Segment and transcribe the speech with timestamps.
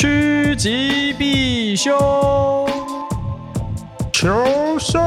[0.00, 1.92] 趋吉避凶，
[4.10, 4.98] 求生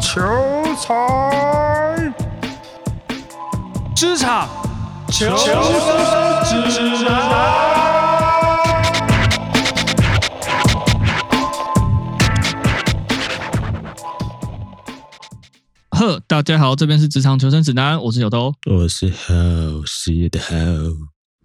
[0.00, 0.20] 求
[0.74, 2.12] 财，
[3.94, 4.48] 职场
[5.08, 5.54] 求生
[6.74, 7.14] 指南。
[15.90, 19.24] 呵，大家好，这边是职场求生指南，我是小兜，我是好
[19.86, 20.56] 失业的好，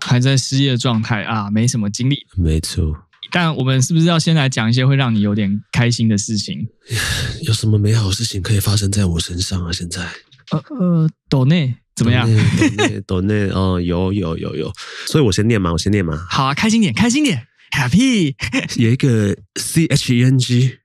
[0.08, 2.96] 还在失业状态啊，没什么精力，没错。
[3.30, 6.66] 但我们是不是要先来讲一些会让你有点开心的事情？
[7.44, 9.72] 有什么美好事情可以发生在我身上啊？
[9.72, 10.02] 现在，
[10.52, 12.26] 呃呃，斗内怎么样？
[12.26, 14.74] 斗内斗内 哦，有有有有，
[15.08, 16.26] 所以我先念嘛，我先念嘛。
[16.30, 17.46] 好啊，开心点，开心点
[17.76, 18.34] ，Happy。
[18.78, 20.78] 有一个 C H E N G。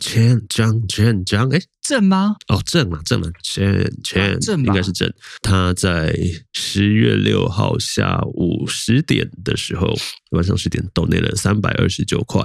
[0.00, 2.36] 钱张钱张，哎，正吗？
[2.48, 5.12] 哦，正嘛，正嘛，钱钱，正应该是正。
[5.42, 6.16] 他在
[6.52, 9.94] 十月六号下午十点的时候，
[10.30, 12.42] 晚上十点，抖内了三百二十九块。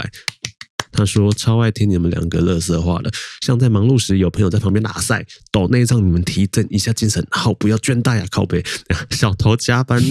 [0.93, 3.09] 他说超爱听你们两个乐色话的，
[3.45, 8.61] 像在忙碌时有朋友在旁边拉赛，抖内让你们提振一下精神，好不要倦怠啊，靠背。
[9.09, 10.03] 小头加班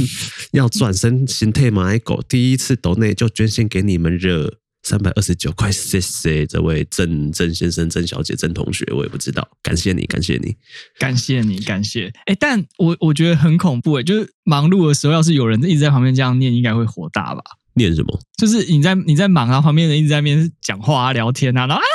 [0.52, 4.59] 要转身心态买狗，第一次抖内就捐献给你们热。
[4.82, 10.56] 三百二十九块，谢谢这位郑郑先生、郑小姐、郑同学，我也不知道，感谢你，感谢你，
[10.98, 12.06] 感谢你，感谢。
[12.26, 17.42] 哎、欸，但我我觉得很恐怖哎，就是忙碌的时候，要是有人一直在旁边这样念，应该会火大吧？
[17.74, 18.20] 念什么？
[18.36, 21.86] 就是你在你在忙啊，旁边人一直在那边讲话啊、聊天啊，然后啊。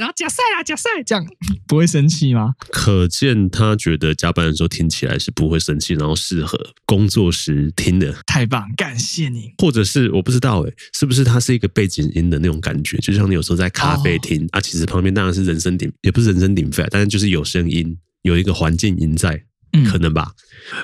[0.00, 1.22] 然后加赛啊，加赛，这样
[1.68, 2.54] 不会生气吗？
[2.70, 8.10] 可见他觉得加班的时候听起来是不会生气，然后适合工作时听的。
[8.26, 9.52] 太棒，感谢你。
[9.58, 12.96] 或者是我不知道诶，是不是它是一个背景音的那种感觉？
[12.98, 19.44] 就像你有时候在咖啡厅、哦、啊，其实旁边当然是人声鼎，也不是人声鼎沸，但是就是有声音，有一个环境音在。
[19.72, 20.32] 嗯，可能吧，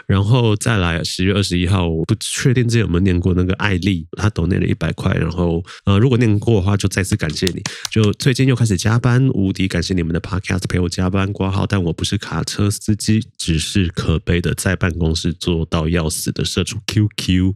[0.07, 7.63] 然后再来十月二十一号，我不确定之前有没有念过那个艾丽，她抖念了一百块，然后呃，如果念过的话，就再次感谢你。
[7.91, 17.55] 就最近又开始加班，无敌感谢你们的 Podcast 陪我加班挂号，但我不是卡车司机，只是可悲的在办公室做到要死的社畜 QQ。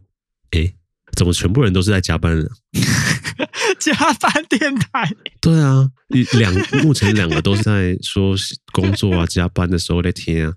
[0.51, 0.75] 诶，
[1.15, 2.45] 怎么全部人都是在加班呢？
[3.79, 5.09] 加班电台？
[5.39, 5.89] 对啊，
[6.33, 6.53] 两
[6.83, 8.35] 目前两个都是在说
[8.71, 10.53] 工作啊，加班的时候在听啊。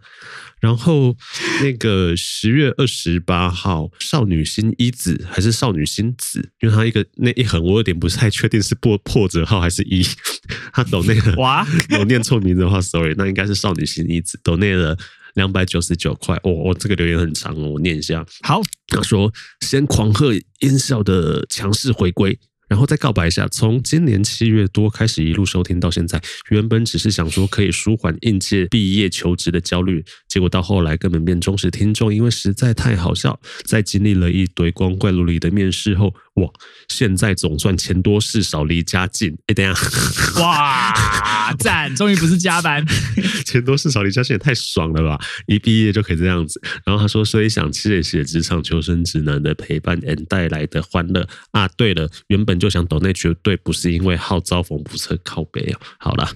[0.64, 1.14] 然后
[1.60, 6.40] 那个十月二十八号，少女心一子还是少女心子？
[6.62, 10.02] 因为他一个那一横，我有点不太确定是破破折号还是一。
[10.72, 11.66] 他抖那个哇，
[11.98, 14.96] 我念错名字的话，sorry，那应该是少女心一子抖那了
[15.34, 16.34] 两百九十九块。
[16.44, 18.24] 哦，哦，这个留言很长哦，我念一下。
[18.40, 19.30] 好，他说
[19.60, 22.38] 先狂贺音效的强势回归。
[22.66, 30.02] 然后再告白一下，从今年七月多开始一路收听到现在，原本只是想说可以舒缓应届毕业求职的焦虑，
[30.34, 33.38] 结果到后来根本变忠实听众，因为实在太好笑。
[33.62, 36.48] 在经历了一堆光怪陆离的面试后，哇，
[36.88, 39.32] 现在总算钱多事少离家近。
[39.46, 42.84] 哎，等一下，哇，赞，终于不是加班，
[43.46, 45.24] 钱多事少离家近也太爽了吧！
[45.46, 46.60] 一毕业就可以这样子。
[46.84, 51.68] 然后他说，所以想谢谢职场求生指南的陪伴 and 带来的欢乐啊。
[51.76, 55.78] 对了，原本就想抖内，绝对不是因为好遭逢不测靠北哦。
[55.98, 56.28] 好了，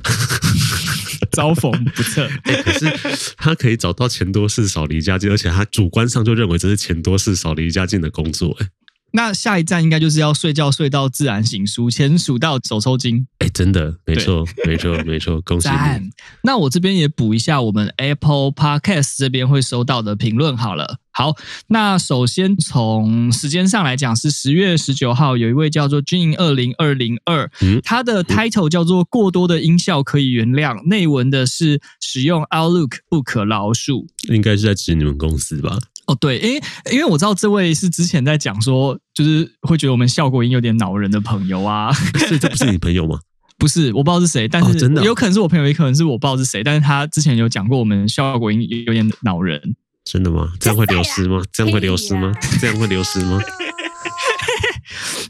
[1.32, 2.28] 遭逢不测，
[2.64, 8.68] 可是他可以找到钱多事少离家近，而且他主观上就认为这是钱多事少离家近的工作，欸。
[9.12, 13.26] 那下一站应该就是要睡觉睡到自然醒，数钱数到手抽筋。
[13.38, 16.10] 哎、欸，真的，没错，没错， 没错，恭喜你。
[16.42, 20.98] 那我这边也补一下，我们 Apple Podcast 这边会收到的评论好了。
[21.10, 21.34] 好，
[21.68, 27.50] 那首先从时间上来讲，是十月十九号，有一位叫做军营二零二零二，
[27.82, 35.78] 他的 title 叫做“过多的音效可以原谅”，内文的是使用 Outlook 不可饶恕，应该是在指你们公司吧？
[36.08, 41.92] 哦，对，因为因为我知道这位是之前在讲说，就是会觉得我们效果音有点恼人的朋友啊。
[41.92, 43.20] 所以这不是你朋友吗？
[43.58, 46.62] 不是，我不知道是谁，但是真的有可能是我朋友，也可能是我不知道是谁。
[46.62, 49.60] 但是他之前有讲过我们效果音有点恼人。
[50.04, 50.48] 真的吗？
[50.58, 51.42] 这样会流失吗？
[51.52, 52.32] 这样会流失吗？
[52.60, 53.38] 这样会流失吗？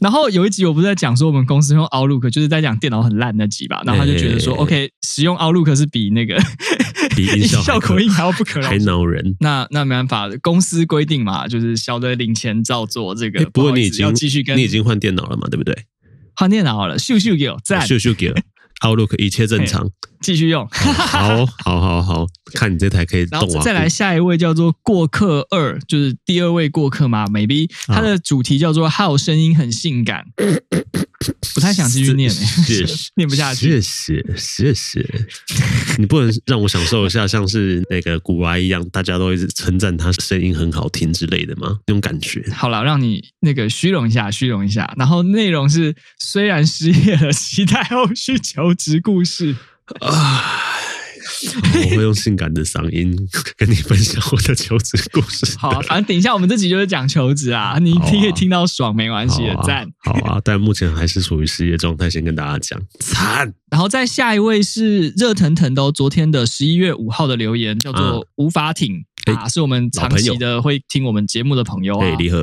[0.01, 3.83] 然后有一集我不是在讲说我们公司用 Outlook，就是在讲电脑很烂那集吧。
[3.85, 6.41] 然后他就觉得说，OK，使用 Outlook 是比那个
[7.17, 9.37] 比音效效果音还要不可，还恼人。
[9.41, 13.15] 那那没办法，公司规定嘛，就是小的领钱照做。
[13.15, 15.77] 这个、欸、不过你已经要继续跟你已经换电脑了嘛，对不对？
[16.35, 18.35] 换电脑了，秀秀给我赞，秀秀给我。
[18.81, 19.91] Outlook 一切正常，
[20.21, 20.67] 继续用。
[20.69, 23.63] 好，好，好，好， 看你这台可以动啊。
[23.63, 27.27] 再来下一位叫做过客二，就是第二位过客嘛。
[27.27, 30.27] Maybe 它的主题叫做“好声音很性感”。
[31.55, 33.81] 不太想继续念欸， 谢谢，念不下去。
[33.81, 35.07] 谢谢谢谢，
[35.99, 41.79] 你不能让我享受一下像是那个古玩一样，大家都一直称赞他声音很好听之类的吗？
[41.87, 42.45] 那种感觉。
[42.53, 44.93] 好了，让你那个虚荣一下，虚荣一下。
[44.97, 49.55] 然后内容是虽然失业了，期待后续求职故事
[50.01, 50.78] 啊。
[51.91, 53.17] 我会用性感的嗓音
[53.57, 55.57] 跟你分享我的求职故事。
[55.59, 59.87] 好啊，反正等一下我们这集就是讲求职啊， 你你可以听到爽没关系的，赞。
[59.99, 63.53] 好啊，但目前还是处于失业状态，先跟大家讲惨。
[63.71, 69.05] 然后再下一位是热腾腾的，昨天的十一月五号的留言叫做无法挺
[69.37, 72.07] 啊，是我们长期的会听我们节目的朋友啊。
[72.07, 72.39] 哎，你好。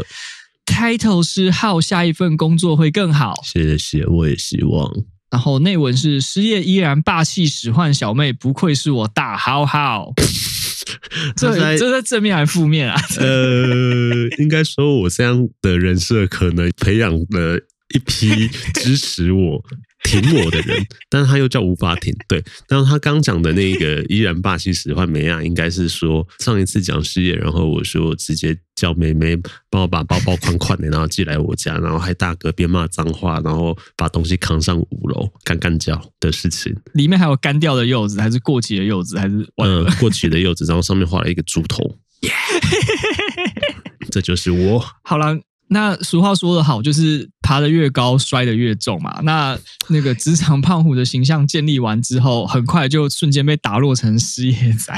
[0.65, 4.91] 开头是号下一份工作会更好，谢谢，我也希望。
[5.35, 10.13] 然后内文是失业依然霸气使唤小妹，不愧是我大好好。
[11.35, 12.95] 这在这是正面还是负面啊？
[13.19, 17.59] 呃，应该说我这样的人设可能培养了
[17.93, 19.61] 一批支持我。
[20.05, 22.15] 挺我的人， 但是他又叫无法挺。
[22.27, 29.35] 对，但是他刚讲的那个 依然霸气使唤梅亚，应该是说上一次讲失业，然后我说直接叫妹妹
[29.69, 36.75] 帮我把包包款款的，然后寄来我家，然后还大哥边骂脏话，然后把东西扛上五楼干干叫的事情。
[36.93, 41.97] 里面还有干掉的柚子，还是过期的柚子，还是嗯过期的柚子，然后上面画了一个猪头。
[44.11, 44.85] 这就是我。
[45.03, 45.37] 好了。
[45.67, 49.19] 那俗话说得好，就是爬得越高，摔得越重嘛。
[49.23, 49.57] 那
[49.89, 54.93] 那个职场胖虎的形象建立完之后，很快就瞬间被打落成失业仔。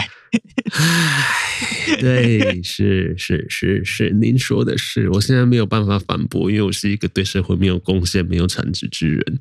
[2.00, 9.40] 对，是是是是，您说的是，我现在没有办法反驳，因为我是一个对社会没有贡献、没有产值之人。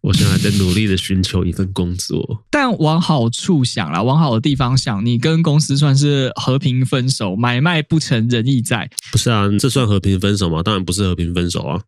[0.00, 8.90] 我现在还在努力的寻求一份工作，但往好处想啦，往好的地方想，你跟公司算是和平分手，买卖不成仁义在。
[9.12, 10.62] 不是啊，这算和平分手吗？
[10.62, 11.80] 当然不是和平分手啊，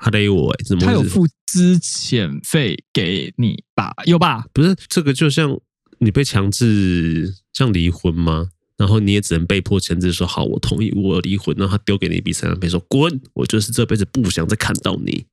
[0.00, 0.84] 他勒我哎，怎么？
[0.84, 3.92] 他有付资遣费给你吧？
[4.04, 4.44] 有吧？
[4.52, 5.58] 不是，这个就像
[5.98, 8.48] 你被强制像离婚吗？
[8.76, 11.54] 然后你也只能被迫签字说好，我同意，我离婚。
[11.56, 15.24] 然后他丢给你一笔赡养费，说滚，我就是这辈子不想再看到你，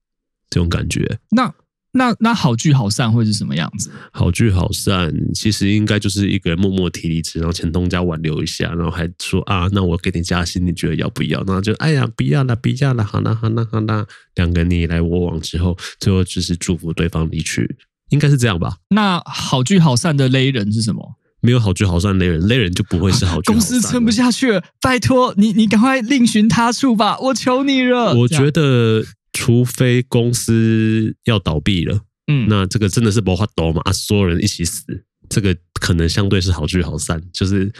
[0.50, 1.20] 这种感觉。
[1.32, 1.54] 那
[1.94, 3.92] 那那好聚好散会是什么样子？
[4.12, 11.44] 好聚好散，其实应该就是一个人默默提离职，然后前东家挽留一下，然后还说啊，那我给你加薪，你觉得要不要？
[11.44, 17.76] 然后就哎呀，不要了，不要了，好了好了好了，两个你来我往之后，最后只是祝福对方离去，
[18.12, 18.78] 应该是这样吧？
[18.90, 21.16] 那好聚好散的勒人是什么？
[21.42, 23.54] 没有好聚好散的人，勒人就不会是好聚好散。
[23.54, 28.16] 公司撑不下去了，拜托你，你赶快另寻他处吧，我求你了。
[28.16, 29.04] 我觉得，
[29.34, 34.84] 除非公司要倒闭了，嗯，那这个真的是不法度嘛啊，所有人一起死，
[35.30, 37.22] 这个可能相对是好聚好散。
[37.34, 37.72] 就是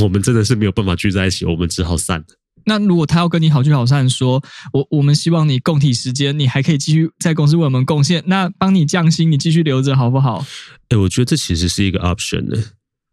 [0.00, 2.24] 我们真的是没有办法聚在一起，我们只好散。
[2.66, 10.44] 那如果他要跟你好聚好散说，说我我们希望你共体时间，你还可以继续在公司为我们贡献，那帮你降薪，你继续留着好不好？
[10.90, 12.62] 哎，我觉得这其实是一个 option 呢。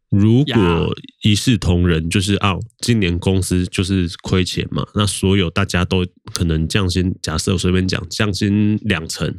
[0.09, 9.37] 如果一视同仁，就是啊，今年公司就是亏钱嘛，那所有大家都可能降薪，假设我随便讲降薪两成，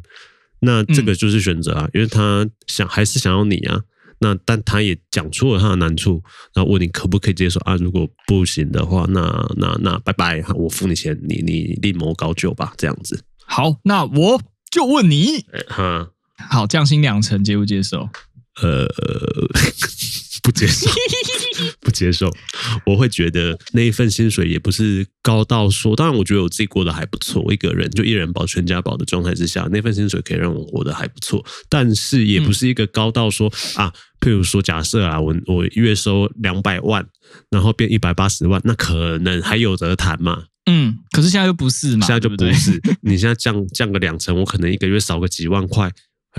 [0.59, 3.81] 那这个就是选择啊，嗯、因为他想还是想要你啊，
[4.19, 6.21] 那但他也讲出了他的难处，
[6.53, 7.75] 然后问你可不可以接受啊？
[7.77, 9.21] 如果不行的话，那
[9.57, 13.23] 那那拜拜，我付你钱，你你另谋高就吧，这样子。
[13.47, 14.39] 好，那我
[14.69, 16.11] 就问你，哈，
[16.47, 18.07] 好，降薪两成，接不接受？
[18.61, 18.87] 呃。
[20.49, 20.89] 不接受，
[21.79, 22.27] 不接受。
[22.83, 27.39] 我会觉得那一份薪水也不是高到说，当然我觉得我自己过得还不错。
[27.43, 31.45] 我一个人就一人保全家保的状态之下，那份薪水可以让我活得还不错。
[31.69, 37.05] 但是也不是一个高到说啊，譬如说假设啊，我我月收两百万，
[37.51, 40.45] 然后变一百八十万，那可能还有得谈嘛。
[40.65, 42.81] 嗯，可是现在又不是嘛，现在就不是。
[43.01, 45.91] 你现在降降个两成，我可能一个月少个几万块。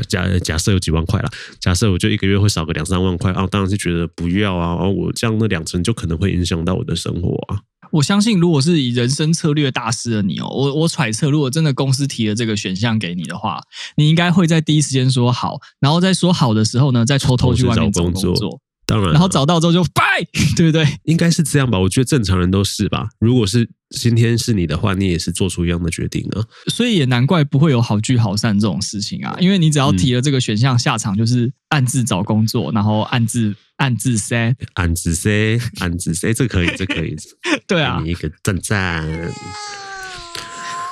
[0.08, 1.28] 假假设有几万块啦，
[1.60, 7.60] 假设我就一个月会少个两三万块啊，当然是觉得不要啊，然后我这样那两成就可能会影响到我的生活啊。
[7.92, 13.60] 我相信，如果是以人生策略大师的你哦，我我揣测，如果真的公司提了这个选项给你的话，
[13.96, 18.60] 你应该会在第一时间说好，然后在说好的时候呢，再偷偷去外面找工作。
[18.90, 20.02] 当然，然后找到之后就拜，
[20.56, 20.84] 对不对？
[21.04, 21.78] 应该是这样吧？
[21.78, 23.08] 我觉得正常人都是吧。
[23.20, 26.42] 如果是今天是你的话，你也是做出一样的决定啊。
[26.66, 29.36] 所以也难怪不会有好聚好散这种事情啊。
[29.38, 37.16] 因为你只要提了这个选项，下场就是暗自找工作，然后暗自暗自塞，暗自塞，暗自塞，这可以，这可以。
[37.68, 39.32] 对啊，你一个赞赞。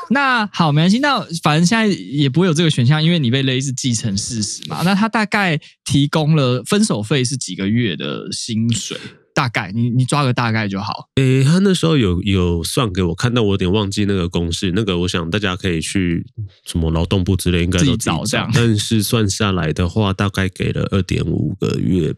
[0.10, 0.98] 那好，没关系。
[0.98, 4.82] 那反正现在也不会有这个选项，因为你被勒是既成事实嘛。
[4.86, 8.98] 那他大概提供了分手费是几个月的薪水？
[9.34, 11.08] 大概，你你抓个大概就好。
[11.14, 14.72] 诶，他那时候有有算给我看，到我有点忘记那个公式。
[14.74, 16.26] 那个我想大家可以去
[16.66, 18.50] 什么劳动部之类，应该都自己找这样。
[18.52, 22.12] 但是算下来的话，大概给了二点五个月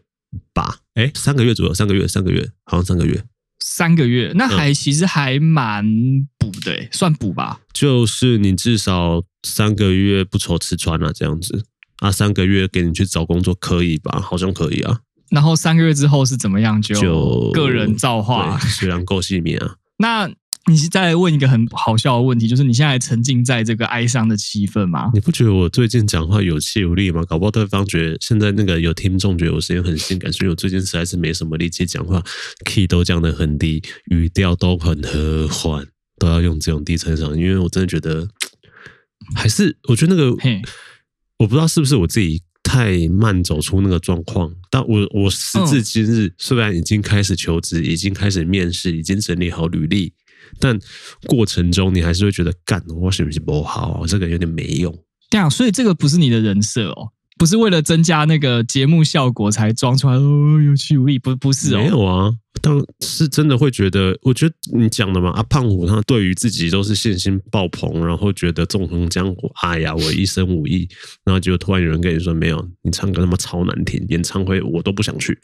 [0.51, 0.79] 吧。
[0.95, 3.23] 诶，三个月左右，三个月，三个月，好像三个月。
[3.63, 5.85] 三个月，那还其实还蛮
[6.37, 7.61] 补的，算补吧。
[7.71, 11.63] 就是你至少三个月不愁吃穿啊，这样子
[11.99, 14.19] 啊，三个月给你去找工作可以吧？
[14.21, 14.99] 好像可以啊。
[15.29, 16.81] 然后三个月之后是怎么样？
[16.81, 19.75] 就个人造化，虽然够细腻啊。
[19.97, 20.31] 那。
[20.69, 25.09] 你是在问一个很好笑的问题，就是你现在沉浸在这个哀伤的气氛吗？
[25.13, 27.25] 你不觉得我最近讲话有气无力吗？
[27.25, 32.23] 搞不好对方觉得现在那个有听众觉得我声音很性感，所以我最近实在是没什么力气讲话
[32.63, 35.87] ，key 都降得很低，语调都很和缓，
[36.19, 38.27] 都要用这种低沉声，因为我真的觉得
[39.35, 40.37] 还是我觉得那个，
[41.39, 50.13] 我不知道是不是我自己太慢走出那个状况，但我我时至今日虽然已经开始求职，已经开始面试，已经整理好履历。
[50.59, 50.79] 但
[51.27, 54.05] 过程中，你还是会觉得干，我是不是不好？
[54.07, 54.93] 这个有点没用。
[55.29, 57.13] 对啊，所以这个不是你的人设哦。
[57.41, 62.31] 不是为了增加那个节目效果才装出来哦，有气无力，不不是哦，没有啊，
[62.61, 70.87] 当是真的会觉得，我觉得你讲的嘛，啊，胖虎他对于自己都是信心爆棚，然后觉得纵横江湖，哎呀，我一身武艺，
[71.25, 75.35] 然后结果突然有人跟你说没有，你唱歌他妈超难听，演唱会我都不想去。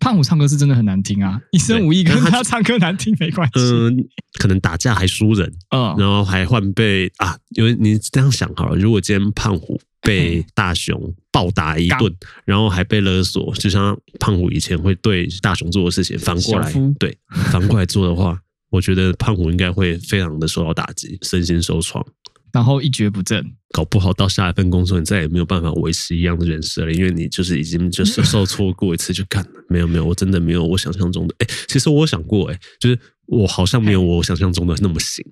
[0.00, 3.60] 胖虎唱歌是真的很难听啊，一身武艺跟他唱歌难听没关系。
[3.60, 3.96] 嗯，
[4.40, 9.80] 可能打架还输人，嗯，然后还换被啊，因为你这样想好了，如果今天胖虎。
[10.08, 12.10] 被大雄暴打一顿，
[12.46, 17.16] 然后还被勒索，就像胖虎以前会对大雄做的事情，反过来对
[17.52, 18.38] 反过来做的话，
[18.70, 22.04] 我觉得胖虎应该会非常的受到打击，身心受创，
[22.52, 29.50] 然后一蹶不振，搞不好到下一份工作你再也没有办法维持一样的人设了，因为你就是已经就是 受挫过一次就干了。
[29.68, 31.34] 没有没有，我真的没有我想象中的。
[31.38, 35.24] 哎，其实我想过，哎，就是我好像没有我想象中的那么行。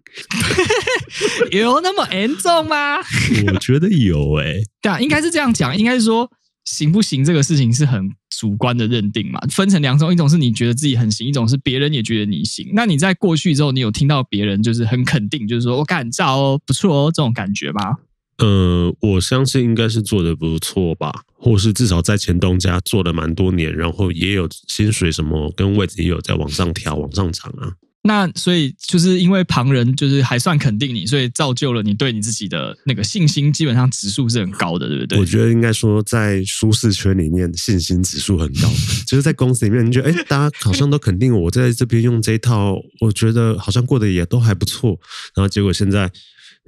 [1.53, 2.97] 有那么严重吗？
[3.53, 4.63] 我觉得有诶、欸。
[4.83, 6.31] 对啊，应该是这样讲，应该是说
[6.65, 12.71] 行不行这个事情是很主观的认定嘛，分成两种，一种是你觉得自己很行，一种是别人也觉得你行。
[12.75, 17.97] 那你在过去之后，你有听到别人就是很肯定，就是说我干照哦，不错哦，这种感觉吗？
[18.39, 27.73] 呃，我相信应该是做的不错吧，或是至少在前东家做了蛮多年，然后也有薪水什么跟位置也有在往上调、往上涨啊。
[28.07, 35.19] 那所以就是因为旁人就是还算肯定你，所以造就了你对你自己的那个信心，基本上指数是很高的，对不对？
[35.19, 38.71] 我觉得应该说在舒适圈里面信心指数很高，
[39.07, 44.99] 就是在公司里面，你觉得哎，大家好像都肯定我在这边用这一套，我觉得好像过得也都还不错。
[45.35, 46.09] 然后结果现在，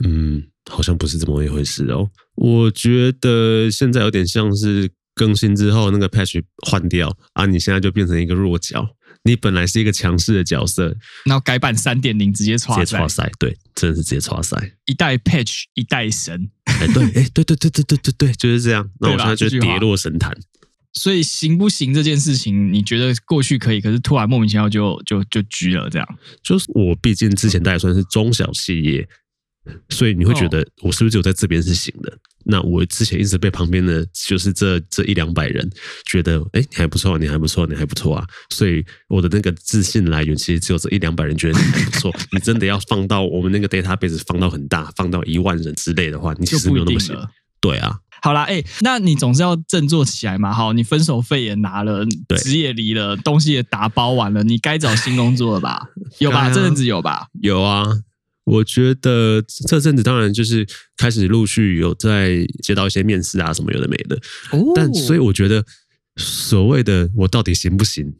[0.04, 2.11] 嗯，好像不是这么一回事哦。
[2.35, 8.85] 我觉得现在有点像是更新之后那个 patch 换掉啊，你现在就变成一个弱角。
[9.25, 14.57] 你本来是一个强势的角色，然后改版三点零直接刷赛，对，真的是直接刷赛，
[14.87, 18.89] 一代 patch 一代神，哎，对，哎，对对对对对对对，就是这样。
[19.01, 20.37] 那我现在就跌落神坛。
[20.95, 26.19] 所以行不行这件事情，你觉得过去可以，可是突然莫名其妙就就就拘了，这样。
[26.43, 29.07] 就是我毕竟之前大概算是中小企业。
[29.89, 32.11] 所以你会觉得我是不是只有在这边是行的？
[32.11, 32.19] 哦、
[32.51, 35.69] 那我之前一直被旁边的就是这这一两百人
[36.07, 38.27] 觉得，哎，你还不错，你还不错，你还不错啊！
[38.51, 42.15] 所以我的那个自信来源其实只有这一两百人觉得你还不错。
[42.33, 47.15] 你真的要放到我们那个 database 放到很大，放到一万人之类的话，你其实没有那么行。
[47.61, 50.53] 对啊，好啦，哎，那你总是要振作起来嘛。
[50.53, 52.07] 好，你分手费也拿了，
[52.39, 55.89] 职也离了，东西也打包完了，你该找新工作了吧？
[56.19, 56.49] 有吧？
[56.49, 57.27] 这阵子有吧？
[57.43, 57.85] 有啊。
[58.49, 64.17] 我觉得这阵子当然就是开始陆续有在接到一些面试啊什么有的没的，
[64.52, 65.64] 哦、但所以我觉得
[66.17, 68.12] 所谓的我到底行不行，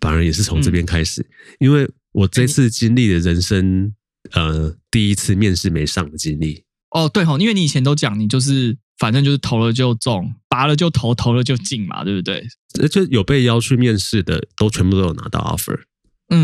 [0.00, 1.26] 反而也是从这边开始，嗯、
[1.58, 3.92] 因为我这次经历的人生
[4.32, 6.64] 呃第一次面试没上的经历。
[6.90, 12.46] 哦，对吼，因为你以前都讲你就是反正就是投了就中，拔了就投，投了就进嘛，对不对？
[12.88, 15.80] 就有被邀去面试的都全部都有拿到 offer。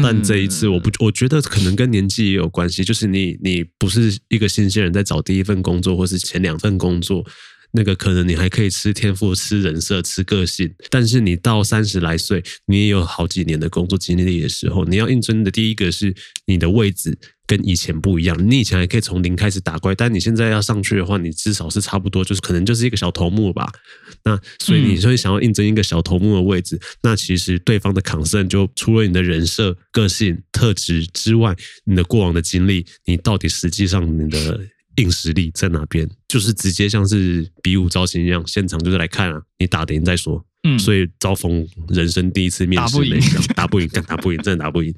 [0.02, 2.84] 但这一次，我不，我觉得可能跟年纪也有关系。
[2.84, 7.24] 就是你，你不是一个新鲜人，在找第一份工作，或是前两份工作，
[7.72, 10.72] 那个可能你还可以吃天赋、吃人设、吃个性。
[10.90, 16.14] 但是你到三十来岁，你也有好几年的工作经历的时候，你要应征的第一个是
[16.46, 17.18] 你的位置。
[17.46, 23.68] 跟以前不一样，你以前还可以从零开始打怪，但你现在要上去的话，你至少是差不多，就是可能就是一个小头目吧。
[24.22, 34.60] 那所以你所以想要应征一个小头目的位置，嗯、那其实对方的 concern 就除了你的人设、个性、特质之外，你的过往的经历，你到底实际上你的
[35.00, 36.08] 硬实力在哪边？
[36.28, 40.44] 就是直接像是比武招亲一样，现场就是来看啊，你打得赢再说。
[40.62, 44.94] 嗯，所以遭逢人生第一次面试，没想打不赢，干打不赢，真的打不赢。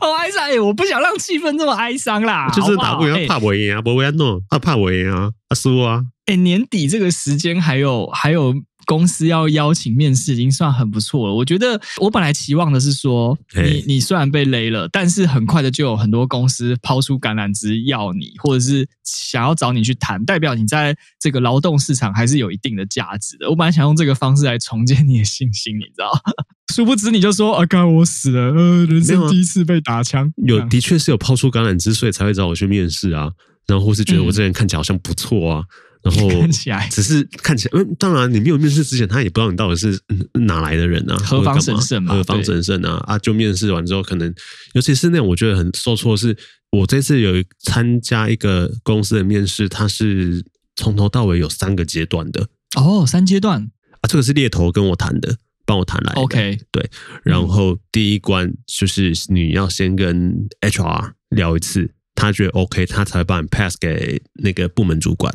[0.00, 0.58] 好 哀伤哎！
[0.58, 2.50] 我不想让气氛这么哀伤啦。
[2.50, 6.02] 就是打不赢，怕不赢啊，不会弄，他怕不赢啊，他输啊。
[6.26, 8.54] 哎，年底这个时间还有还有。
[8.88, 11.34] 公司要邀请面试已经算很不错了。
[11.34, 23.50] 我觉得我本来期望的是说，你你虽然被勒了，但是很快的就有很多公司抛出橄榄枝要你，或者是想要找你去谈，代表你在这个劳动市场还是有一定的价值的。
[23.50, 26.10] 我本来想用这个方式来重建你的信心，你知道？
[26.74, 30.32] 殊不知你就说啊，刚我死了，呃，人生第一次被打枪。
[30.46, 33.30] 有的确是有抛出橄榄枝，所以才会找我去面试啊。
[33.66, 35.60] 然后或是觉得我这人看起来好像不错啊。
[35.60, 39.98] 嗯然后看起来只是看起来，嗯，当然你没有面试之前，他也不知道你到底是
[40.46, 42.14] 哪来的人啊，何方神圣嘛？
[42.14, 43.02] 何方神圣啊？
[43.06, 44.32] 啊，就面试完之后，可能
[44.74, 46.36] 尤其是那种我觉得很受挫，是
[46.70, 50.44] 我这次有参加一个公司的面试，他是
[50.76, 55.36] 从头到尾有三个阶段的哦，三阶段啊，这个是猎头跟我谈的，
[55.66, 56.88] 帮我谈来，OK，对，
[57.24, 65.34] 然后第一关就是你要先跟 HR 聊一次，他觉得 OK，他才会帮你 pass 给那个部门主管。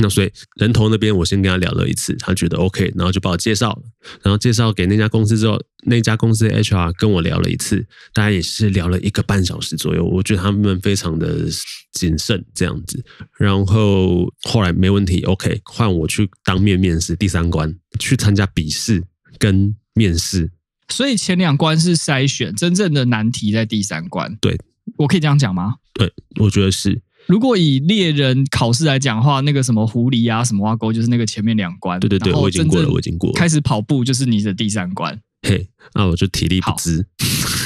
[0.00, 3.82] 那所以人头那边，我先跟他聊了一次，他觉得 OK，然后就把我介绍了，
[4.22, 10.04] 然后介绍给那家公司之后，那家公司 HR 跟我聊了一次，大家也是聊了一个半小时左右。
[10.04, 11.46] 我觉得他们非常的
[11.92, 13.04] 谨慎这样子，
[13.38, 19.02] 然后后来没问题，OK，换我去当面面试第三关，去参加笔试
[19.38, 20.50] 跟面试。
[20.90, 24.36] 所以前两关是筛选，真正的难题在第三关。
[24.40, 24.56] 对，
[24.96, 25.74] 我可以这样讲吗？
[25.92, 27.02] 对，我觉得是。
[27.28, 32.00] 如果以猎人考试来讲的话，那个什么狐狸啊，什么挖沟，就是那个前面两关。
[32.00, 33.34] 对对对，我已经过了，我已经过了。
[33.34, 35.20] 开始跑步就是你的第三关。
[35.46, 37.06] 嘿，那我就体力不支。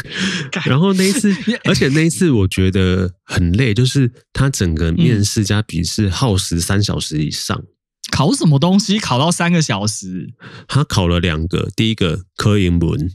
[0.67, 1.33] 然后那一次，
[1.65, 7.57] 而且那一次我觉得很累，就是他整个面试加笔试耗时三小时以上。
[7.57, 7.67] 嗯。
[8.11, 8.99] 考什么东西？
[8.99, 10.35] 考到三个小时？
[10.67, 13.11] 他考了两个，第一个科英文，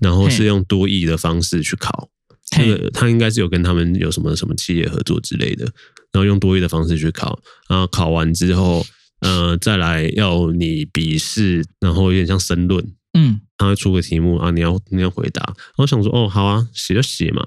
[0.00, 2.08] 然后是用多义的方式去考。
[2.50, 5.64] 这个他应该是有跟他们有什么什么企业合作之类的，
[6.12, 7.38] 然后用多益的方式去考，
[7.68, 8.84] 然后考完之后，
[9.20, 17.44] 呃，再来要你笔试，然后有点像申论，嗯，他会出个题目啊，你要你要回答，然后想说哦，好啊，写就写嘛，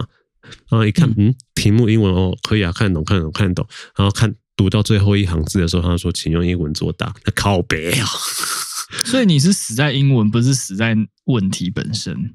[0.70, 8.08] 然后一看，嗯，题目英文哦，可以啊，看得懂，看得懂，看得懂，然后看读到最后一行字的时候，他说，请用英文作答，那靠北啊，
[9.06, 10.96] 所以你是死在英文，不是死在
[11.26, 12.32] 问题本身。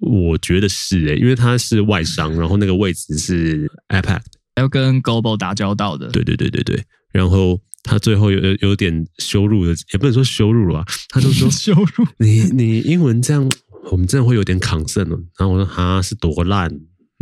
[0.00, 4.20] 我觉得是诶、欸，因为他是外商，然后那个位置是 APAC，
[4.56, 6.08] 要跟 Global 打交道的。
[6.10, 13.48] 对对对对对，然后他最后有有有点羞辱的，也不能说羞辱了，他就说 羞辱你你英文这样，
[13.90, 15.16] 我们真的会有点抗胜了。
[15.38, 16.70] 然后我说啊，是多烂？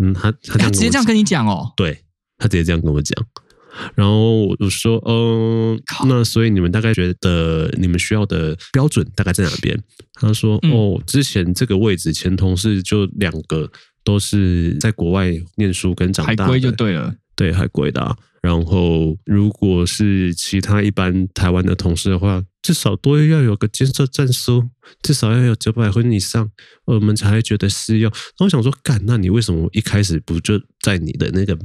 [0.02, 2.04] 嗯，他他，他直接这样跟你讲哦，对，
[2.38, 3.24] 他直接这样跟我讲。
[3.94, 9.78] 然后我说，嗯，那所以你们大概觉得你们需要的标准大概在哪边？
[10.14, 13.70] 他说，哦，之前这个位置前同事就两个
[14.04, 18.16] 都是在国外念书跟长大的，海归就对了，对，海归的啊。
[18.40, 24.68] 然后如果是其他一般台湾的同事的话，至少都要有个建设证书，
[25.02, 26.50] 至少要有九百分以上，
[26.84, 28.12] 我们才会觉得适用。
[28.38, 31.58] 那我想说，干，那你为什么一开始不就在你的那个？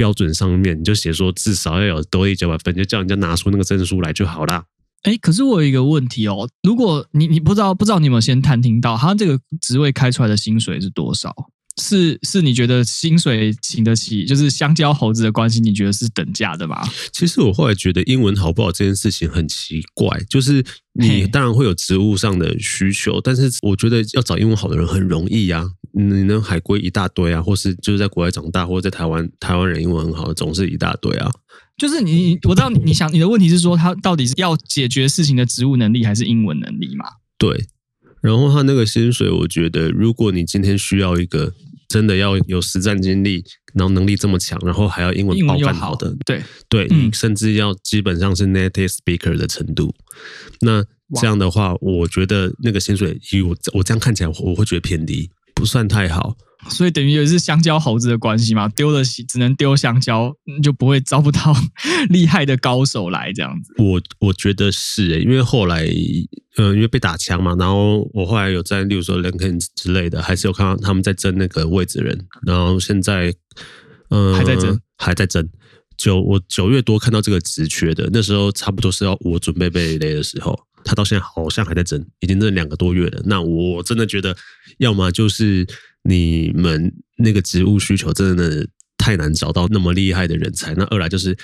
[0.00, 4.64] 标准上面你就写说至少要有多一九百分，就叫人家拿出那个证书来就好啦。
[5.02, 11.34] 哎，可是我有一个问题哦，如果你你不知道不知道你有没有先探听到他这个职位开出来的薪水是多少？
[11.78, 16.82] 是是你觉得薪水请得起，就是香蕉猴子的关系，你觉得是等价的吧？
[17.12, 25.68] 其实我后来觉得英文好不好这件事情很奇怪，就是你当然会有职务上的需求，但是我觉得要找英文好的人很容易呀、啊。
[25.92, 31.30] 你能海归一大堆啊，或是就是在国外长大，或者在台湾台湾人英文很好，总是一大堆啊。
[31.76, 37.06] 就是你我知道你想你的问题是说，他到底是要解决事情的职务能力，还是英文能力嘛？
[37.38, 37.66] 对。
[38.20, 41.54] 然后他那个薪水，我觉得如果你今天需要一个
[41.88, 49.94] 真的要有实战经历，然后能力这么强，然后还要英文爆干好的，对对，你、嗯、甚至要基本上是 native speaker 的程度，
[50.60, 50.84] 那
[51.18, 55.30] 这样的话，我觉得那个薪水，以我我这样看起来，我会觉得偏低。
[55.60, 56.34] 不算太好，
[56.70, 61.54] 所以等于也是香蕉猴子的关系嘛，丢了只能丢香蕉，就不会招不到
[62.08, 63.74] 厉害的高手来这样子。
[63.76, 65.84] 我我觉得是因为后来，
[66.56, 73.30] 嗯、呃，因为被打枪嘛，然后我后来有在，例如说 LinkedIn 之类的，还是有看到他们在争那个位置人，然后现在，
[74.08, 75.46] 嗯、呃，还在争，还在争。
[75.98, 80.58] 九我九月多看到这个职缺的，那时候差不多是要我准备被雷的时候。
[80.84, 83.22] 他到现在好像还在争，已经争两个多月了。
[83.24, 84.36] 那我真的觉得，
[84.78, 85.66] 要么就是
[86.02, 88.66] 你们那个职务需求真的
[88.96, 91.36] 太难找到那么厉害的人才；那二来就是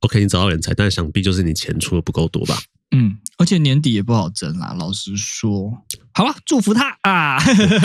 [0.00, 2.58] OK，你找到人才，但想必就是你钱出的不够多吧？
[2.90, 4.74] 嗯，而且年底也不好争啦。
[4.78, 7.38] 老实说，好了，祝福他啊！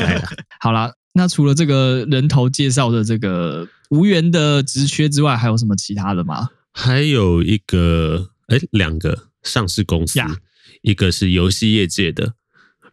[0.61, 6.49] 好了，那除了这个人头介绍的这个无缘的职缺之外，还有什么其他的吗？
[6.71, 10.21] 还有一个，哎，两个上市公司，
[10.84, 12.34] 一个是游戏业界的，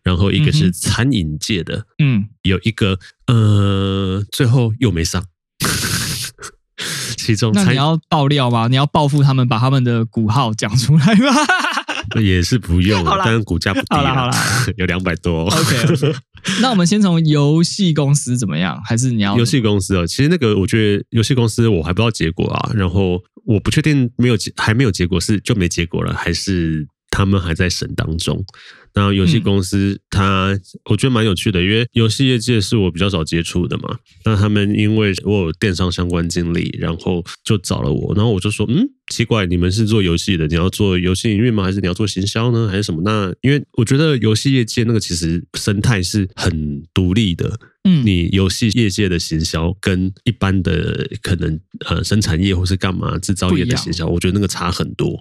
[0.02, 1.84] 然后一个是餐饮界的。
[2.02, 5.22] 嗯，有一个，呃，最后又没上。
[7.18, 8.66] 其中，那你要爆料吗？
[8.68, 11.34] 你要报复他们，把他们的股号讲出来吗？
[12.20, 14.34] 也是不用，但是股价不低了，好啦好啦
[14.78, 15.44] 有两百多。
[15.44, 16.14] OK，
[16.60, 18.80] 那我们先从游戏公司怎么样？
[18.84, 20.06] 还是你要游戏公司哦？
[20.06, 28.44] 其实那个我觉得游戏公司我还不知道结果啊，然后我不确定没有结还没有结果是就没结果了，还是他们还在审当中。
[28.92, 30.58] 那游戏公司，它
[30.90, 33.98] 我觉得蛮有趣的，因为游戏业界是我比较早接触的嘛。
[34.24, 41.64] 那他们因为我有电商相关经历，然后就找了我，然后我就说，嗯，奇怪，你们是做游戏的，你要做游戏营运吗？
[41.64, 42.68] 还是你要做行销呢？
[42.70, 43.02] 还是什么？
[43.04, 47.58] 那因为我觉得游戏业界那个其实生态是很独立的。
[47.84, 55.18] 嗯，你游戏业界的行销跟一般的可能呃生产业或是干嘛制造业的行销，我觉得那个差很多。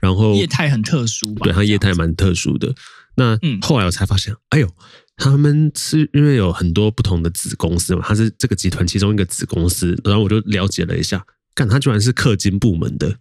[0.00, 2.74] 然后业态很特殊吧，对，它业态蛮特殊的。
[3.16, 4.68] 那后来我才发现，哎呦，
[5.16, 11.26] 他们是因为有很多不同的子公司嘛，它是这个集团其中一个子公司，然后我就了解了一下，
[11.58, 13.18] 干，他居然是氪金部门的。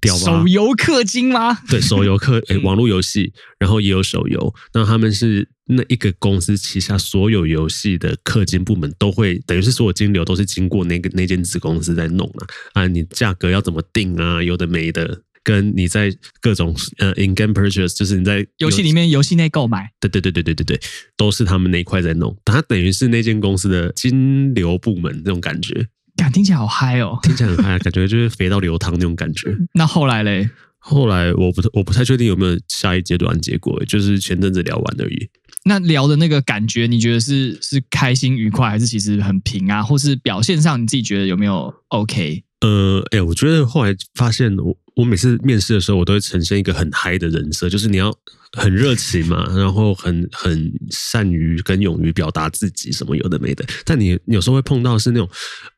[0.00, 1.58] 屌手游氪金吗？
[1.68, 4.54] 对，手游氪 诶，网络游戏，然后也有手游。
[4.72, 12.46] 那他们是那一个公司旗下所有游戏的氪金部门都会，等于是所有金流都是经过那个那间子公司在弄啊。
[12.74, 14.42] 啊，你价格要怎么定啊？
[14.42, 20.80] 有的没的，跟你在各种呃 in game purchase，就是你在游戏里面游戏内购买，对对对对对对对，
[21.16, 22.36] 都是他们那一块在弄。
[22.44, 25.86] 它等于是那间公司的金流部门那种感觉。
[26.16, 29.56] 感听起来好嗨哦，听起来很嗨，感觉就是肥到流汤那种感觉。
[29.74, 30.48] 那后来嘞？
[30.78, 35.28] 后来我不我不太确定有没有下一阶段结果，就是前阵子聊完而已。
[35.64, 39.82] 那聊的那个感觉，你觉得是是开心愉快，还是其实很平啊？
[39.82, 42.44] 或是表现上你自己觉得有没有 OK？
[42.60, 44.76] 呃，哎、欸，我觉得后来发现我。
[44.94, 48.16] 我每次面试的时候，我都会呈现一个很嗨的人设，就是你要
[48.56, 53.64] 很热情嘛，然后很很善于跟勇于表达自己，什么有的没的。
[53.84, 55.28] 但你有时候会碰到是那种，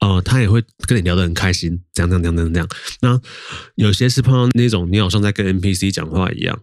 [0.00, 2.68] 呃，他也会跟你聊得很开心，这样这样这样这样这样。
[3.00, 3.20] 那
[3.74, 6.58] 有些是碰到那种，你好像在跟 NPC 讲话一样，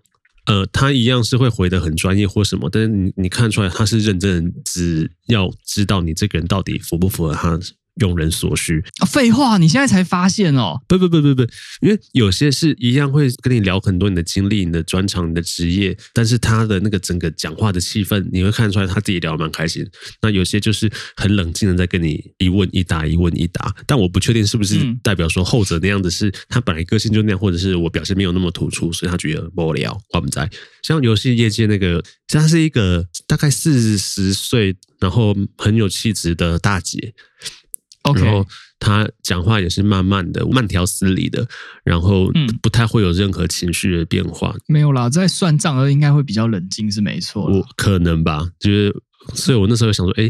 [0.45, 7.59] 呃，他一样是会回得很专业或什么，但是你你看出来他是认真，只要知道你这个人到底符不符合他。
[7.95, 9.05] 用人所需啊！
[9.05, 10.81] 废话，你现在才发现哦？
[10.87, 11.43] 不不不不不，
[11.81, 19.85] 因为有些是一样会跟你聊很多你的经历、你的专长、你的职业，但是他的那个整个讲话的气氛，你会看出来他自己聊得蛮开心。
[20.21, 23.73] 那有些就是很冷静的在跟你一问一答、一问一答。
[23.85, 29.95] 但我不确定是不是代表说后者那样子是他本来个性就那样，或者是我表现没有那么突出，所以他觉得无聊。
[30.13, 30.49] 我们在
[30.81, 37.13] 像游戏业界那个，他是一个大概四十岁，然后很有气质的大姐。
[38.11, 38.45] 然后
[38.79, 41.47] 他讲话也是慢慢的、慢条斯理的，
[41.85, 42.29] 然后
[42.61, 44.53] 不太会有任何情绪的变化。
[44.55, 47.45] 嗯、没有啦，在算账而应该会比较冷静，是没错。
[47.45, 48.93] 我可能吧，就是，
[49.33, 50.29] 所以我那时候想说，哎，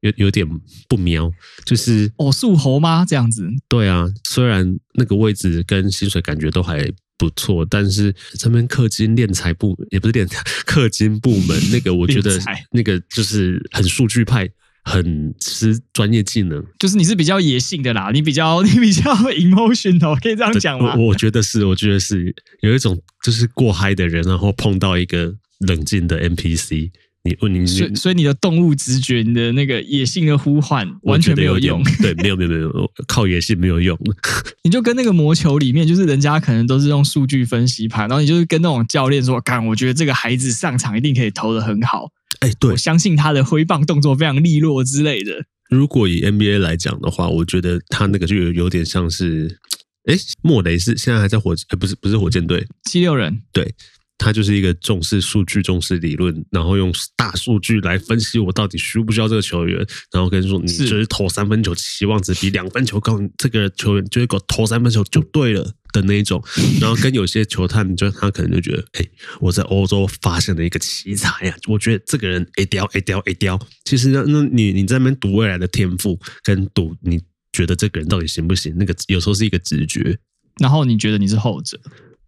[0.00, 0.44] 有有点
[0.88, 1.30] 不妙，
[1.64, 3.04] 就是偶数猴吗？
[3.04, 3.48] 这样子？
[3.68, 6.84] 对啊，虽然那个位置跟薪水感觉都还
[7.16, 12.36] 不错，但是这边氪金敛财部也不是敛财，氪金部门那个，我觉得
[12.72, 14.50] 那个就是很数据派。
[14.84, 20.94] 很吃专业技能，就是你是比较野性的啦，你比较 你比较 emotional，可以这样讲吗？
[20.96, 26.90] 我我觉得是，我觉得是有一种就是过嗨的人，然后碰到一个冷静的 NPC，
[27.22, 33.96] 你问你，所以所以你的动物直觉，你的那个野性的呼唤完全没有用，对，没有没有没有，靠野性没有用。
[34.64, 42.10] 你就跟那个魔球里面，就是人家可能都是用数据分析盘，然后你就是跟那种教练说，看，我觉得这个孩子上场一定可以投的很好。
[42.42, 45.44] 哎，对，我相信他的挥棒动作非常利落之类的。
[45.70, 49.58] 如果以 NBA 来讲的话，我觉得他那个就有有点像是，
[50.06, 53.74] 哎，莫雷是现在还在火，不是不是火箭队，七六人，对。
[54.22, 59.76] 他就是一个重视数据、重视理论，然后用大数据来分析我到底需不需要这个球员，
[60.12, 66.40] 然后跟你说，你就是投三分球期望值比两分球高，这个球员就是投三分球就对了的那一种。
[66.80, 69.04] 然后跟有些球探，就他可能就觉得，哎，
[69.40, 73.58] 我在欧洲发现了一个奇才呀，我觉得这个人哎雕哎雕哎雕。
[73.84, 77.20] 其实那那你你在那边赌未来的天赋，跟赌你
[77.52, 80.16] 觉得这个人到底行不行，那个有时候是一个直觉。
[80.60, 81.80] 然后你觉得你是后者。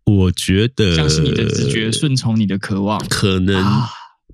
[0.07, 2.99] 我觉得相信你的直觉，顺从你的渴望。
[3.09, 3.65] 可能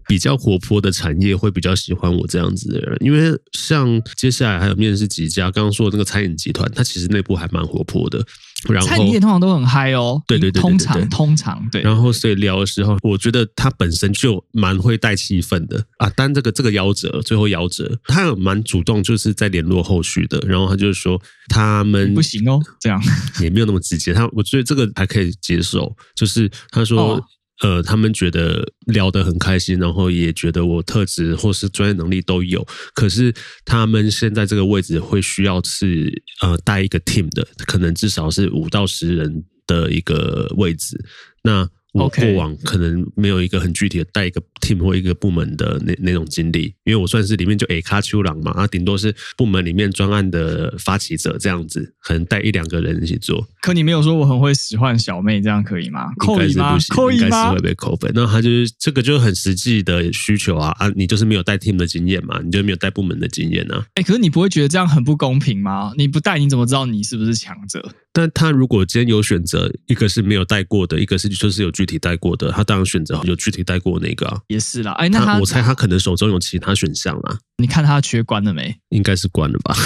[0.09, 8.25] 比较活泼的产业会比较喜欢我这样子的人，因为像接下来还有面试几家，刚刚说的那个餐饮集团，它其实内部还蛮活泼的。
[8.69, 11.83] 然后菜鸟通常都很嗨哦，对对对，对，对，对，通常通常对。
[11.83, 16.11] 然后所以聊的时候，我觉得他本身就蛮会带气氛的啊。
[16.15, 20.39] 但这个这个夭折，最后夭折，他有蛮主动，就是在联络后续的。
[20.47, 23.01] 然后他就是说他们不行哦，这样
[23.41, 24.13] 也没有那么直接。
[24.13, 27.15] 他我觉得这个还可以接受，就是他说。
[27.15, 27.25] 哦
[27.61, 32.67] 呃，他们觉得聊得很开心，然后也觉得我特质或是专业能力都有。
[32.95, 33.33] 可是
[33.65, 41.03] 他们现在这个位置会需要是呃带一个 team 的，可能至少是五到十人的一个位置。
[41.43, 53.47] 那我过往可能没有一个很具体的带一个 team 或一个部门的那那种经历，因为我算是里面就 A 卡丘朗嘛，啊，顶多是部门里面专案的发起者这样子，可能带一两个人一起做。
[53.63, 56.11] 可你没有说我很会使唤小妹，这样可以吗？
[56.19, 56.79] 扣以吗？
[56.91, 57.25] 扣以吗？
[57.25, 58.11] 应该是会被扣分。
[58.15, 60.89] 那他就是这个就是很实际的需求啊啊！
[60.95, 63.85] 你就是没有带 team 的经验嘛，你就没有带部门的经验啊。
[63.95, 65.93] 哎，可是你不会觉得这样很不公平吗？
[65.97, 67.95] 你不带你怎么知道你是不是强者？
[68.13, 74.39] 但他如果今天有选择，一个是没有带过的，一个是就是有具体带过的，他当然选择有具体带过的那个啊。
[74.49, 77.39] 也是啦，哎，那我猜他可能手中有其他选项啦。
[77.59, 78.77] 你看他缺关了没？
[78.89, 79.77] 应该是关了吧。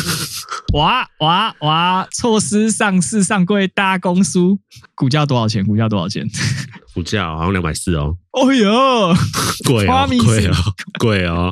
[0.73, 2.09] 哇 哇哇！
[2.13, 4.41] 错失上市上柜大公司，
[4.95, 5.65] 股价多少钱？
[5.65, 6.27] 股价多少钱？
[6.95, 8.17] 股价好像两百四哦。
[8.33, 9.15] 哦呦，
[9.69, 10.57] 贵啊，贵啊，
[10.99, 11.51] 贵啊。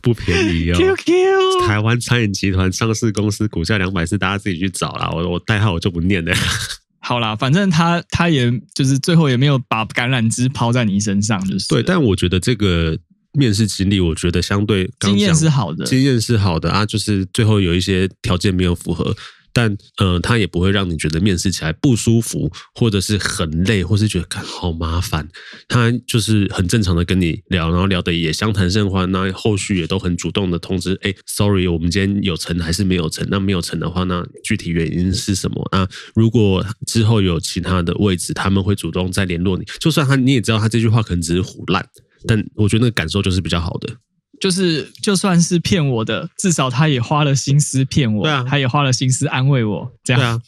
[0.00, 5.10] 不便宜哦！Q Q 台湾餐饮集团上市公司股价两百四，大家自己去找啦。
[5.10, 6.34] 我我代号我就不念了。
[7.04, 11.82] 好啦，反正他他也就是最后也没有把橄榄枝抛在你身上，就是对。
[11.82, 12.96] 但我觉得这个
[13.32, 19.14] 面试经历，我觉得相对经验是好的，经验是好的啊，就是最后有一些条件没有符合。
[19.52, 25.28] 但呃，他也不会让你觉得面试起来不舒服，或者是很累，或是觉得看好麻烦。
[25.68, 29.10] 他就是很正常的跟你聊，然后聊得也相谈甚欢。
[29.12, 33.26] 那后续也都很主动的通知，哎，sorry，我们今天有成还是没有成？
[33.30, 35.68] 那没有成的话，那具体原因是什么？
[35.72, 39.64] 那如果之后有其他的位置，他们会主动再联络你。
[39.80, 41.86] 就算他你也知道他这句话可能只是唬烂，
[42.26, 43.94] 但我觉得那个感受就是比较好的。
[44.42, 50.20] 就是就算是骗我的，至少他也花了心思骗我，对啊，他也花了心思安慰我，这样。
[50.20, 50.40] 对啊，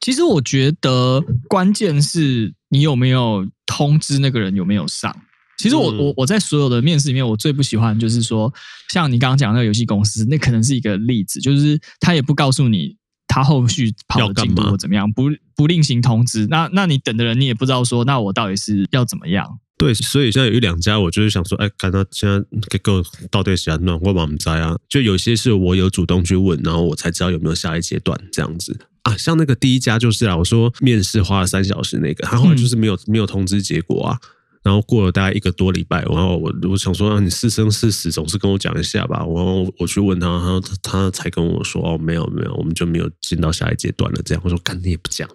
[0.00, 5.12] 其实我觉得关键是你有没有通知那个人有没有上。
[5.58, 8.54] 其实我、嗯、我我在所有的面试里面，我最不喜欢就是说，
[8.92, 15.24] 像你刚刚讲那个游戏公司，那可能是一个例子，就是他也不告诉你他后续跑的进度或怎么样，不
[15.56, 16.46] 不另行通知。
[16.46, 19.58] 那那你等的人，你也不知道说，那我到底是要怎么样。
[19.80, 22.38] 对，所以现在有一两家，我就是想说，哎，看他现在
[22.68, 24.76] 给够到底是哪我们在啊？
[24.90, 29.16] 就有些是我有主动去问，然后我才知道有没有下一阶段这样子啊。
[29.16, 34.18] 像那个第一家就是啊，我说面试花了三小时那个，他后来就是没有没有通知结果啊。
[34.62, 39.20] 然后过了大概一个多礼拜，然后我我想说，啊，你是生是死，总是跟我讲一下吧。
[39.20, 44.20] 然后我去问他，他他才跟我说，哦，没有没有，我们就没有进到下一阶段了。
[44.22, 45.26] 这样我说，干你也不讲。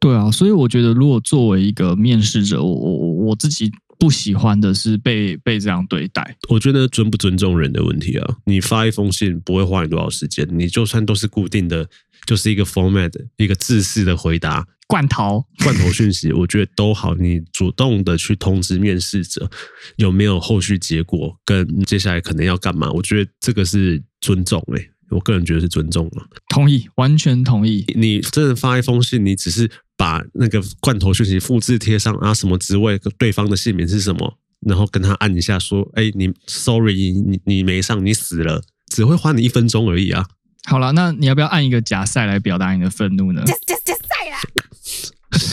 [0.00, 3.70] 对啊，所以我觉得，如果作为一个面试者，我我我自己。
[3.98, 8.36] 不喜欢的是被被这样对待，我觉得尊不尊重人的问题啊。
[8.44, 11.88] 你发一封信不会花你多少时间，你就算都是固定的，
[12.26, 17.14] 就是一个 format，一个制式的回答，罐头罐头讯息， 我觉得都好。
[17.14, 19.48] 你主动的去通知面试者
[19.96, 24.88] 有没有后续结果，跟接下来可能要干嘛，我觉得这个是尊重诶、欸。
[25.10, 27.84] 我个人觉得是尊重了，同意，完全同意。
[27.94, 29.70] 你真的发一封信，你只是
[30.02, 34.36] 把那个罐头讯息复制贴上啊，什么职位，对方的姓名是什么，
[34.66, 40.26] 然后跟他按一下说，哎，你 sorry，你你没上，你死了，只会花你一分钟而已啊。
[40.64, 43.44] 好了，那你要不要按一个假赛来表达你的愤怒呢？
[43.44, 44.40] 假假假赛啦！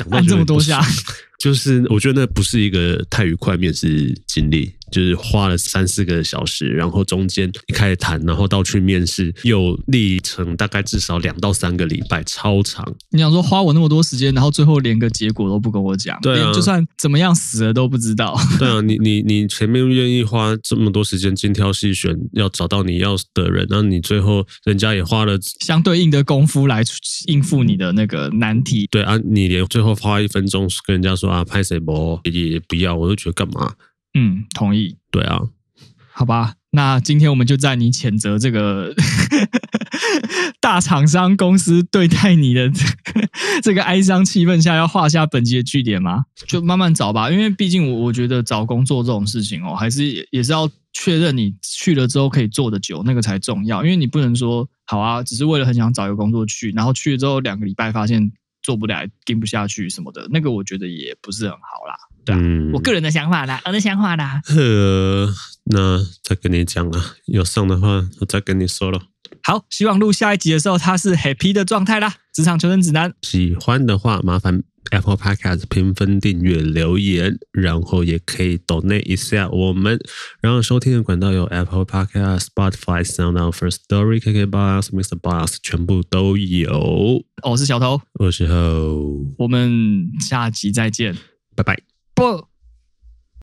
[0.09, 0.81] 按这么多下，
[1.39, 4.71] 就是我觉得那不是一个太愉快面试经历。
[4.91, 12.83] 就是花了三四个小时，然后中间一开始谈，然后到去面试，又历程大概至少两到三个礼拜，超长。
[13.11, 18.35] 你想说花我那么多时间，然后最后连个结果都不跟我讲，对啊，就算怎么样死了都不知道。
[18.57, 26.81] 对啊，你你你前面愿意花这么多时间精挑细选，要找到你要的人，然后你最后人家也花了相对应的功夫来
[27.27, 28.87] 应付你的那个难题。
[28.89, 33.73] 对啊，你连最后花一分钟跟人家说啊，拍谁不也不要，我都觉得干嘛？
[34.13, 34.97] 嗯，同意。
[35.11, 35.39] 对啊，
[36.11, 38.93] 好吧，那今天我们就在你谴责这个
[40.59, 42.71] 大厂商公司对待你的
[43.63, 46.25] 这个 哀伤气氛下，要画下本集的句点吗？
[46.47, 53.83] 就慢慢找吧，因为毕竟我我觉得找工作这种事情哦，还是也是要确认你去了之后可以做的久，那个才重要。
[53.83, 61.95] 因为你不能说好啊，只是为了很想找一个工作去，然后去了之后两个礼拜发现做不了，跟不下去什么的，那个我觉得也不是很好啦。
[62.27, 64.41] 嗯，我个人的想法啦，我的想法啦。
[64.49, 65.27] 呃，
[65.63, 69.01] 那再跟你讲啊，有上的话，我再跟你说了。
[69.49, 72.13] 好，希望录下一集的时候他是 happy 的状态啦。
[72.31, 79.99] 职场求生指南，喜欢的话麻烦 Apple Podcast 评分、订阅、留言，然后也可以 donate 一下我们。
[80.39, 85.17] 然后收听的管道有 Apple Podcast、Spotify、SoundOn、First Story、KKBox、Mr.
[85.19, 87.25] Box，全部都有。
[87.41, 91.17] 我是小头，我是后，我们下集再见，
[91.55, 91.75] 拜拜。
[92.13, 92.58] 不。